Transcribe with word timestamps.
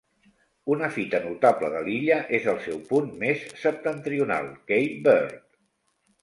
Una 0.75 0.87
fita 0.93 1.19
notable 1.25 1.69
de 1.73 1.81
l'illa 1.87 2.17
és 2.37 2.47
el 2.53 2.57
seu 2.63 2.79
punt 2.87 3.11
més 3.25 3.45
septentrional, 3.67 4.49
Cape 4.73 4.99
Byrd. 5.07 5.47